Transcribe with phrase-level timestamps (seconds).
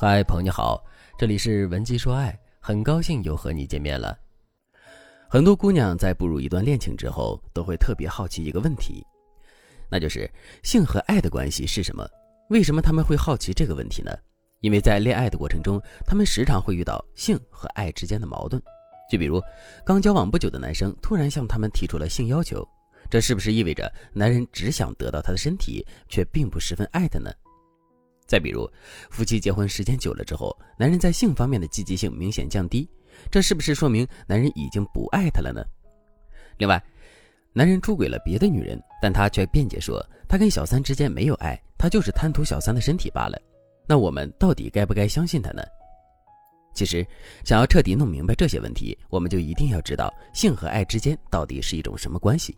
[0.00, 0.80] 嗨，朋友你好，
[1.18, 4.16] 这里是文姬说爱，很高兴又和你见面了。
[5.28, 9.04] 很多姑娘在步入一段恋情之后，都会特别好奇一个问题，
[9.90, 10.30] 那就是
[10.62, 12.08] 性和爱的关系是什么？
[12.48, 14.12] 为什么他们会好奇这个问题呢？
[14.60, 18.62] 因为在恋爱的过程中，他们时常会遇到性和爱之间的矛盾。
[19.10, 19.42] 就比如，
[19.84, 22.64] 刚交往不久的男生突然向他们提出了性要求，
[23.10, 27.32] 这是不是意味着男人只想得到她的身体，却并不十分爱她呢？
[28.28, 28.70] 再比如，
[29.10, 32.86] 夫妻结婚时间久了之后，男人在性方面的积极性明显降低，
[33.30, 35.64] 这是不是说明男人已经不爱他了呢？
[36.58, 36.80] 另外，
[37.54, 43.40] 男人出轨了别的女人，但他却辩解说他跟小三之间没有爱，他就是贪图小三的身体罢了。
[43.86, 45.62] 那我们到底该不该相信他呢？
[46.74, 47.04] 其实，
[47.44, 52.56] 想要彻底弄明白这些问题，我们就一定要知道性和爱之间到底是一种什么关系。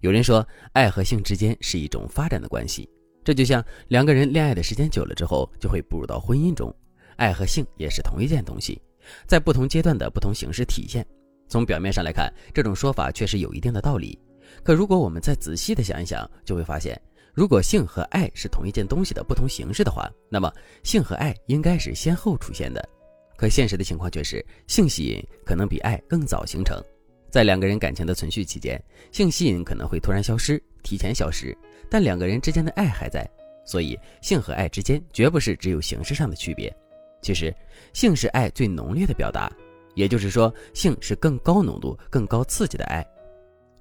[0.00, 2.88] 有人说，爱和性之间是一种发展的关系。
[3.22, 6.74] 这就像两个人恋爱的时间久了之后，就会步入到婚姻中。
[7.16, 8.80] 爱和性也是同一件东西，
[9.26, 11.06] 在不同阶段的不同形式体现。
[11.48, 14.18] 从表面上来看，这种说法确实有一定的道理。
[14.62, 16.98] 可如果我们再仔细的想一想，就会发现，
[17.34, 20.50] 如果性和爱是同一件东西的不同形式的话，那么
[20.82, 22.88] 性和爱应该是先后出现的。
[23.36, 26.82] 可现实的情况却是，性吸引可能比爱更早形成。
[27.30, 31.56] 在两个人感情的存续期间，性吸引可能会突然消失，提前消失。
[31.88, 33.28] 但两个人之间的爱还在，
[33.64, 36.74] 所以性和爱之间绝不是只有形式上的区别。
[37.20, 37.54] 其实，
[37.92, 39.50] 性是爱最浓烈的表达，
[39.94, 43.06] 也就是说，性是更高浓度、更高刺激的爱。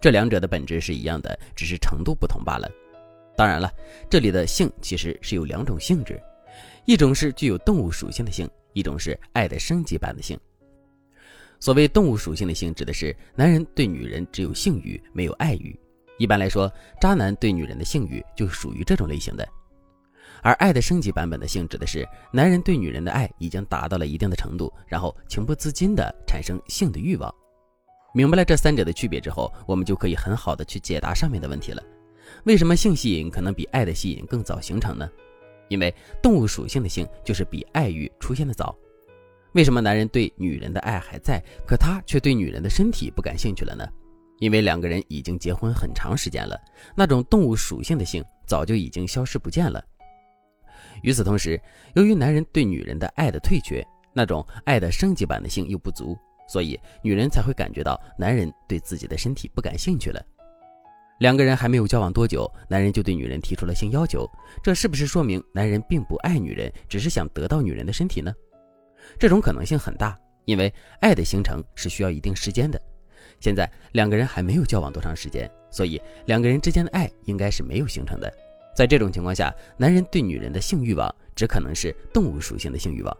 [0.02, 2.70] 这两者的本质是一样的，只是程度不同罢了。
[3.38, 3.72] 当然了，
[4.10, 6.22] 这里的性其实是有两种性质，
[6.86, 10.38] 一种是具有动物属性的性，一种是爱的升级版的性。
[11.62, 15.78] 所谓动物属性的性，指的是男人对女人只有性欲，没有爱欲。
[16.20, 19.48] 一般来说，渣男对女人的性欲就属于这种类型的，
[20.44, 27.34] 而爱的升级版本的性指的是男人对女人的爱已经达到了一定的程度，然后情不自禁的产生性的欲望。
[28.14, 31.82] 明白了这三者的区别之后，我们就可以很好的去解答上面的问题了。
[32.44, 35.10] 为什么性吸引可能比爱的吸引更早形成呢？
[35.70, 38.76] 因为动物属性的性就是比爱欲出现的早。
[39.54, 43.88] 为什么男人对女人的爱还在，可他却对女人的身体不感兴趣了呢？
[44.40, 46.60] 因为两个人已经结婚很长时间了，
[46.96, 49.84] 那种动物属性的性早就已经消失不见了。
[51.04, 51.62] 与此同时，
[51.94, 56.18] 由于男人对女人的爱的退却，那种爱的升级版的性又不足，
[56.48, 60.22] 所以女人才会感觉到男人对自己的身体不感兴趣了。
[61.20, 64.26] 两个人还没有交往多久，男人就对女人提出了性要求，
[64.64, 68.34] 这是不是说明男人并不爱女人，只是想得到女人的身体呢？
[69.18, 72.82] 这种可能性很大，因为爱的形成是需要一定时间的。
[73.40, 78.32] 现在两个人还没有交往多长时间，所以两个人之间的爱应该是没有形成的。
[78.76, 83.18] 在这种情况下，男人对女人的性欲望只可能是动物属性的性欲望。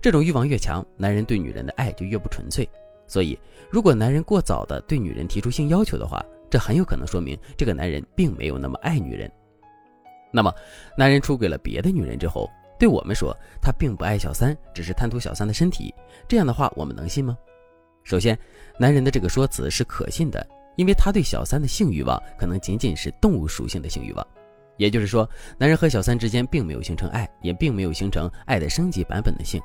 [0.00, 2.68] 这种欲望越强，男人对女人的爱就越不纯粹。
[3.06, 3.38] 所以，
[3.70, 9.30] 如果男人过早的对女人提出性要求的话，这很有可能说明这个男人并没有那么爱女人。
[10.32, 10.52] 那么，
[10.96, 15.94] 男人出轨了别的女人之后，对我们说他并不爱小三，只是贪图小三的身体，
[16.26, 17.36] 这样的话我们能信吗？
[18.04, 18.38] 首先，
[18.78, 24.26] 男人的这个说辞是可信的，因为他对小三的性欲望可能仅仅是动物属性的性欲望，
[24.76, 25.28] 也就是说，
[25.58, 29.60] 男人和小三之间并没有形成爱，也并没有形成爱的升级版本的性。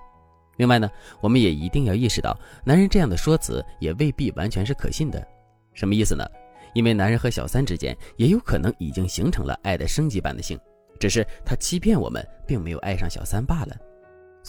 [0.55, 0.89] 另外呢，
[1.19, 5.25] 我们也一定要意识到，男人这样的说辞也未必完全是可信的。
[5.73, 6.25] 什么意思呢？
[6.73, 10.57] 因为男人和小三之间也有可能已经形成了爱的升级版的性，
[10.99, 13.75] 只是他欺骗我们，并没有爱上小三罢了。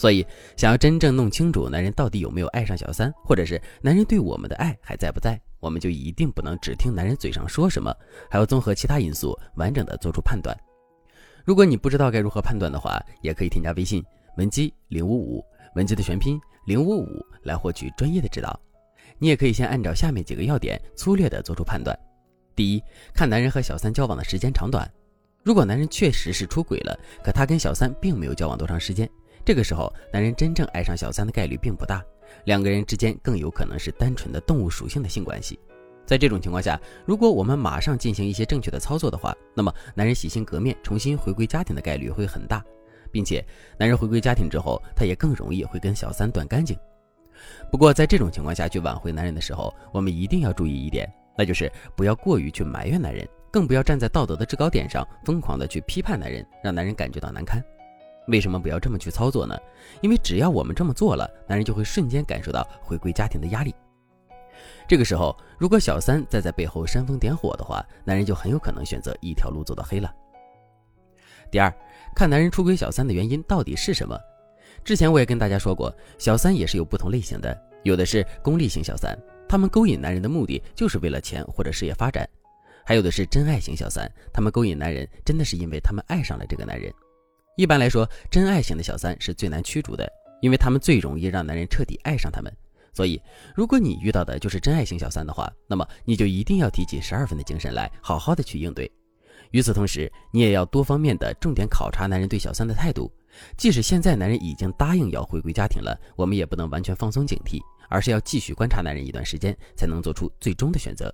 [0.01, 0.25] 所以，
[0.57, 7.95] 想要真正弄清楚男人到底有没有爱上小三，或者是男人对我们的爱还在不在，我们就一定不能只听男人嘴上说什么，
[8.27, 10.57] 还要综合其他因素，完整的做出判断。
[11.45, 14.03] 如果你不知道该如何判断的话，也可以添加微信
[14.37, 15.45] 文姬零五五，
[15.75, 18.59] 文姬的全拼零五五来获取专业的指导。
[19.19, 21.95] 你也可以先按照下面几个要点粗略的做出判断。
[22.55, 24.91] 第一，看男人和小三交往的时间长短。
[25.43, 29.07] 如果男人确实是出轨了，可他跟小三并没有交往多长时间。
[29.43, 32.03] 这个时候，男人真正爱上小三的概率并不大，
[32.45, 35.59] 两个人之间更有可能是单纯的动物属性的性关系。
[36.05, 42.63] 在这种情况下，如果我们马上进行一些正确的操作的话，那么男人洗心革面、重新回归家庭的概率会很大，
[43.11, 43.43] 并且
[43.77, 46.77] 男人回归家庭之后，他也更容易会跟小三断干净。
[47.71, 57.63] 不过，在这种情况下去挽回男人的时候，我们一定要注意一点，那就是不要过于去埋怨男人，更不要站在道德的制高点上疯狂的去批判男人，让男人感觉到难堪。
[58.31, 59.55] 为什么不要这么去操作呢？
[60.01, 63.75] 因为只要我们这么做了，男人就会瞬间感受到回归家庭的压力。
[64.87, 70.13] 这个时候，如果小三再在背后煽风点火的话，男人就很有可能选择一条路走到黑了。
[71.51, 71.73] 第二，
[72.15, 74.17] 看男人出轨小三的原因到底是什么？
[74.83, 79.17] 之前我也跟大家说过，小三也是有不同类型的，有的是功利型小三，
[79.47, 82.25] 他们勾引男人的目的就是为了钱或者事业发展；
[82.85, 86.93] 还有的是真爱型小三，他们勾引男人真的是因为他们爱上了这个男人。
[87.57, 90.09] 一般来说，真爱型的小三是最难驱逐的，
[90.41, 92.51] 因为他们最容易让男人彻底爱上他们。
[92.93, 93.21] 所以，
[93.55, 98.91] 如果你遇到的就是真爱型小三的话，那么你就一定要提起十二分的精神来，好好的去应对。
[99.51, 103.11] 与此同时，你也要多方面的重点考察男人对小三的态度。
[103.57, 107.59] 即使现在男人已经答应要回归家庭了，我们也不能完全放松警惕，
[107.89, 111.13] 而是要继续观察男人一段时间，才能做出最终的选择。